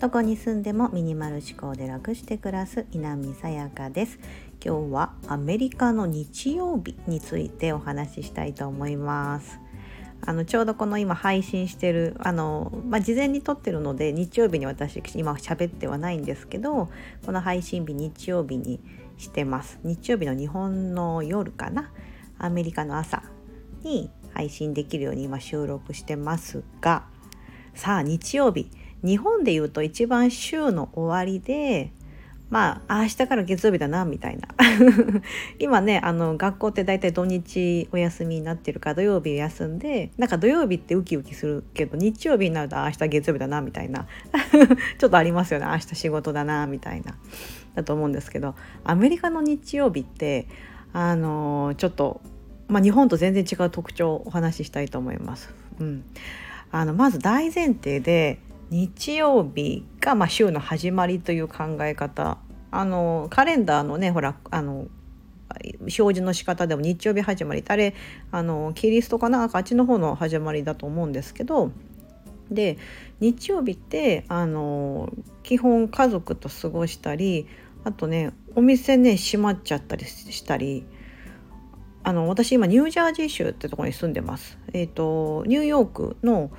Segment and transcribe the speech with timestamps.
[0.00, 4.18] どこに住んでもミニマル思考で楽して暮らす稲見さやかです。
[4.64, 9.58] 今日はアメリカの日曜日についてお話ししたいと思います。
[10.26, 16.90] あのちょうどこの今配信してるあの、まあ、事前に撮ってるので日曜日に私今喋ってはないんですけど
[17.26, 18.80] この配信日日曜日に
[19.16, 19.78] してます。
[19.82, 21.90] 日曜日の日本の夜かな？
[22.38, 23.22] アメリカの朝
[23.84, 27.04] に配信できるように今収録してますが
[27.74, 28.70] さあ日曜日
[29.04, 31.92] 日本でいうと一番週の終わりで
[32.50, 34.48] まあ明日から月曜日だなみたいな。
[35.58, 44.06] 今ねあの学校って大体土日お休みになってるから土曜日休んでなんか土曜日ってウキウキするけど日曜日になると明日月曜日だなみたいな。
[44.98, 45.66] ちょっとありますよね。
[45.66, 47.16] 明日仕事だなみたいな。
[47.74, 50.46] だと思うんですけどアメリカの日曜日って
[50.92, 52.20] あのちょっと、
[52.68, 55.54] まあ、日本と全然違う特徴をお話ししたいと思います。
[55.80, 56.04] うん、
[56.70, 58.38] あのまず大前提で
[58.70, 62.38] 日曜日がまあ週の始まりという考え方。
[62.70, 64.86] あのカレンダーのねほらあの
[65.80, 67.94] 表示の仕方でも日曜日始まりあれ
[68.32, 69.48] あのキリストかな？
[69.52, 71.70] あっちの方の始まりだと思うんですけど。
[72.50, 72.76] で
[73.20, 75.10] 日曜日ってあの
[75.42, 77.46] 基本家族と過ごしたり
[77.84, 80.84] あとねお店ね閉まっちゃったりしたり
[82.04, 84.58] あの私今ニュージャージー州ってとこに住んでます。
[84.72, 86.50] えーとニューヨークの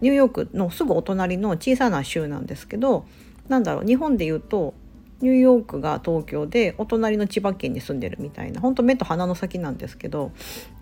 [0.00, 3.06] ニューヨークのすぐお隣の小さな州なんですけど
[3.48, 4.74] なんだろう日本で言うと
[5.20, 10.30] ニューヨークが東京でお隣の千葉県に住んでるみたいな本当目と鼻の先なんですけど、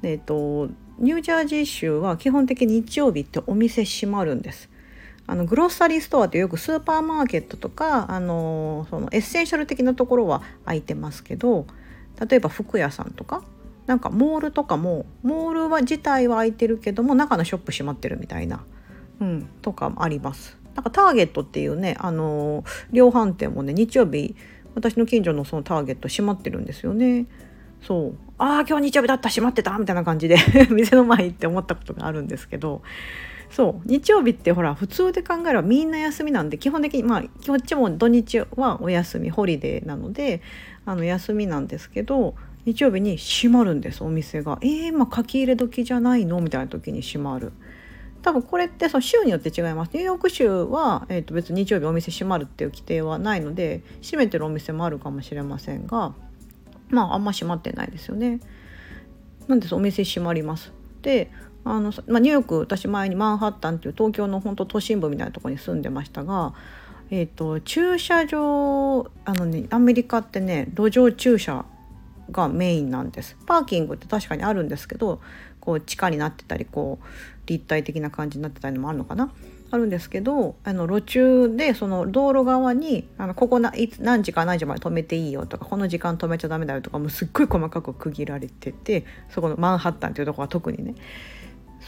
[0.02, 4.68] えーと、ニュージャージー州は基本的に日曜日ってお店閉まるんです。
[5.28, 11.66] あの grocery store ってよくスーパーマーケットとかあのその essential 的なところは空いてますけど
[12.28, 13.42] 例えば服屋さんとか
[13.86, 18.64] なんかモールとかもモールは自体は空いてるけども中のショップ閉まってるみたいな
[19.20, 20.58] うん、とかもあります。
[20.74, 24.36] なんかターゲットっていうね、あのー、量販店もね日曜日
[24.74, 27.26] 私の近所のそのターゲット閉まってるんですよね。
[27.82, 30.36] そうああ今日日曜日だった閉まってたみたいな感じで
[30.70, 32.82] 店の前行って思ったことがあるんですけど
[33.50, 40.42] そう日曜日ってほら普通で考えればみんな休みなんで基本的にまあこっちも土日はお休みホリデーなので
[40.84, 44.58] あの休みなんですけど日曜日に閉まるんですお店が。
[44.60, 46.40] えー、今書き入れ時じゃないの？
[46.40, 47.52] みたいな時に閉まる。
[48.22, 56.12] 多分これってその州によって違いますニューヨーク州は、えー、と別に日曜日お店閉まるっていう規定はないので閉めてるお店もあるかもしれませんが
[56.88, 58.40] まああんま閉まってないですよね。
[59.46, 60.72] なんですお店閉まります。
[61.02, 61.30] で
[61.68, 66.54] あの、まあ、ニューヨーク私前にマンハッタンっていう東京の本当都心部みたいなとこに住んでましたが、
[67.10, 71.64] えーと、駐車場あのねアメリカってね路上駐車
[72.30, 73.36] がメインなんです。
[73.46, 75.20] パーキングって確かにあるんですけど
[75.60, 77.06] こう地下になってたりこう
[77.46, 79.32] 立体的な感じになってたりのもあるのかな？
[79.72, 90.94] あるんですけどあの路中でその道路側にあのここないつ何時から何時まで止めていいよとかこの時間止めちゃダメだよとかもうすっごい細かく区切られててそこのマンハッタンっていうとこは特にね。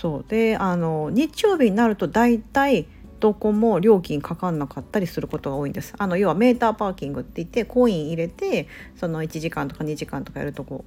[0.00, 0.24] そう。
[0.28, 2.86] であの日曜日になると大体
[3.20, 5.94] どこも料金かかんなかったりすることが多いんです。
[5.98, 10.84] あの要はメーターパーキングって言ってコイン入れてその1時間とか2時間とかやるとこ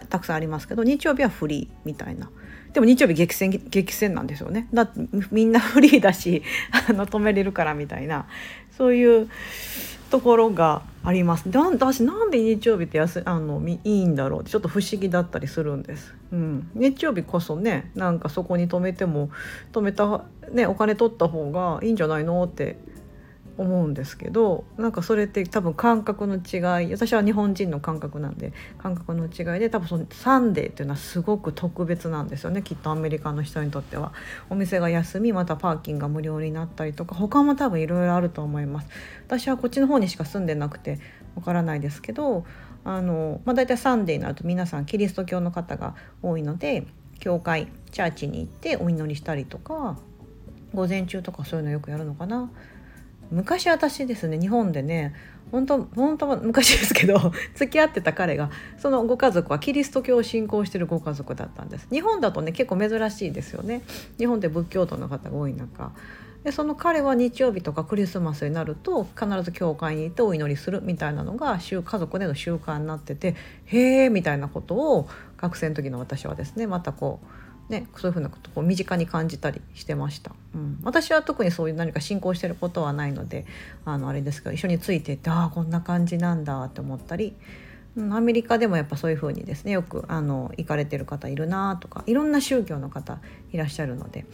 [0.00, 2.30] たくさんありますけど日曜日はフリーみたいな。
[2.72, 4.68] でも日曜日激戦激戦なんですよね。
[4.72, 5.00] だって
[5.30, 6.42] みんな フリーだし
[6.88, 8.26] あの止めれるからみたいな。
[8.76, 9.28] そういう
[10.10, 11.50] ところがあります。
[11.50, 19.30] で私なんで日曜日って安あのいいんだろうってちょっと不思議だったりするんです、うん、日曜日こそねなんかそこに止めても
[19.72, 22.78] 止めた、ね、お金取った方がいいんじゃないのって
[23.58, 32.62] 思うんですけどなんかそれって多分感覚の違い私は日本人の感覚なんで感覚の違いで多分その Sunday っていうのはすごく特別なんですよね。
[32.62, 34.12] きっとアメリカの人にとっては。
[34.48, 38.88] お店が休みまたパーキングが無料になったりとか他も多分いろいろあると思います。
[39.26, 41.00] 私はこっちの方にしか住んでなくて
[41.34, 42.44] わからないですけど
[42.84, 46.86] あの、まあ、大体 Sunday になると皆さんキリスト教の方が多いので
[47.18, 49.98] 教会チャーチに行ってお祈りしたりとか
[50.74, 52.50] 午前中とかそういうのよくやるのかな。
[53.30, 55.14] 昔私ですね日本でね
[55.50, 61.88] 本当本当は昔ですけど 付き合ってた彼がそのご家族はキリスト教を信仰してるご家族だったんです。
[61.90, 63.82] 日本だとね結構珍しいですよね。
[64.18, 65.92] 日本で仏教徒の方が多い中。
[66.44, 73.34] でその彼は日曜日とかクリスマスになると必ず教会に行ってお祈りするみたいなのが家族での習慣になってて
[73.66, 77.26] へえみたいなことを学生の時の私はですねまたこう
[77.68, 83.44] ね、そういうふうなことを身近に感じたりしてました、うん、私は特にそういう何か信仰してることはないので
[83.84, 87.36] あのあれですけど一緒についていってああこんな感じなんだって思ったり
[87.96, 93.18] うんアメリカでもやっぱそういう風にですねよくあの行かれてる方いるなとかいろんな宗教の方
[93.52, 94.24] いらっしゃるので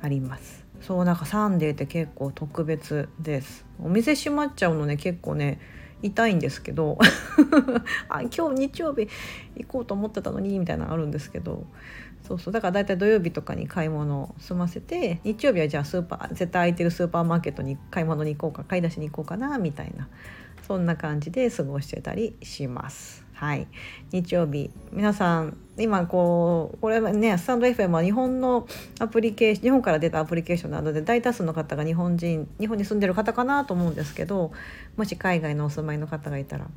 [0.00, 0.64] あります。
[0.80, 3.64] そうなんかサンデーって結構特別です。
[3.82, 5.58] お店閉まっちゃうのね結構ね
[6.04, 6.98] 痛いんですけど
[8.08, 9.08] あ今日日曜日
[9.56, 11.66] 行こうと思ってたのにみたいなのあるんですけど
[12.22, 20.08] そうそうだから大体土曜日とかに買い物を済ませて日曜日はじゃあスーパー絶対空いてるスーパーマーケットに買い物に行こうか買い出しに行こうかなみたいな
[20.66, 23.23] そんな感じで過ごしてたりします。
[23.34, 23.66] はい、
[24.12, 28.66] 日曜日皆さん今こうこれねスタンド FM は日本の
[29.00, 34.52] アプリケーション日本から出たアプリケーションなどで大多数の方が日本人日本に住んでる方かなと思うんですけど
[34.96, 36.68] もし海外のお住まいの方がいたら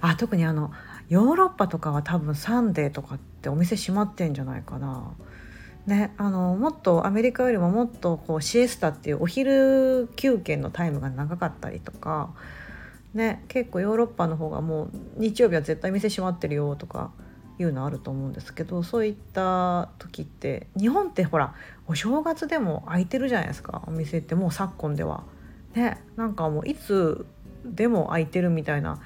[0.00, 0.72] あ特にあの
[1.08, 5.14] ヨーロッパとかは多分サンデーとかってお店閉まってんじゃないかな。
[5.86, 12.32] ね、あのもっとアメリカよりももっとこうシエスタっていうお昼休憩のタイムが長かったりとか
[13.14, 17.12] ね結構ヨーロッパの方がもう日曜日は絶対店閉まってるよとか
[17.58, 21.54] いうのあると思うんですけどそういった時って日本ってほら
[21.86, 25.24] お正月でも空いてるじゃないですかお店ってもう昨今では。
[25.74, 27.24] ねなんかもういつ
[27.64, 29.00] でも空いてるみたいな、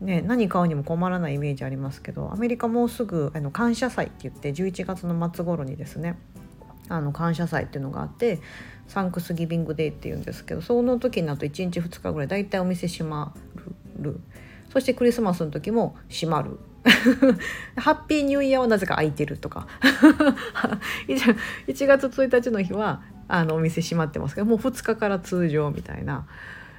[0.00, 6.18] ね、何買うにも困らないイメージありますけどアメリカもうすぐあの感謝祭って言って11月の末頃にですね
[6.88, 8.40] あの感謝祭っていうのがあって
[8.88, 13.34] サンクスギビングデーっていうんですけどその時になると1日2日ぐらい大体お店閉ま
[13.98, 14.20] る。
[14.72, 16.58] そしてクリスマスの時も閉まる。
[17.76, 19.66] ハッピーニューイヤーはなぜか空いてるとか。
[21.68, 26.26] 1月1日の日はあのお店閉まってますけどもう2日から通常みたいな。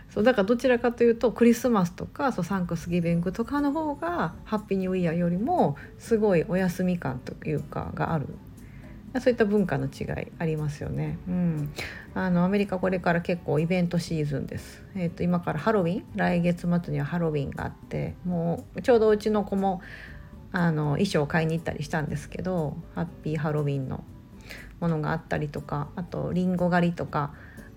[0.10, 8.28] そうだからどちらかというとクリスマスとかそうサンクスギビングとかの方がハッピーニューイヤーよりもすごいお休み感というかがある。
[9.20, 11.20] そういった文化の違いありますよね。
[11.28, 11.74] うん、
[12.16, 14.84] あのアメリカこれから結構イベントシーズンです。
[14.96, 16.06] えっ、ー、と今からハロウィン？
[16.16, 19.82] 来月末にはハロウィンがあってもうちょうどうちの子も
[20.52, 24.04] あの衣装を買いに行ったりしたんですけどハッピーハロウィンの
[24.80, 27.34] ものがあったりとかあとりんご狩りとか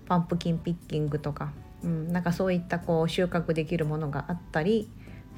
[0.07, 4.89] パンプキンピッキングとか、うん、なんかそういったこう収穫できるものがあったり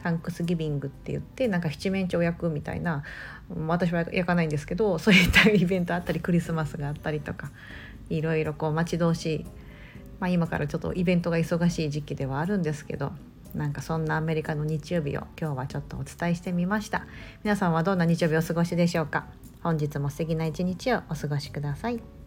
[0.03, 3.03] サンクスギビングって言ってなんか七面鳥焼くみたいな
[3.67, 7.51] 私は焼かないんですけど そういったイベントあったりクリスマスがあったりとか
[8.09, 9.45] いろいろこう待ち遠しい、
[10.19, 13.11] まあ、今からちょっとイベントが忙しい時期ではあるんですけど
[13.55, 17.07] なんかそんなアメリカの日曜日を今日はちょっとお伝えしてみました。
[17.43, 19.25] 皆さんはどんな日曜日をお過ごしでしょうか？
[19.63, 22.18] 本日も素敵な一日をお過ごしください。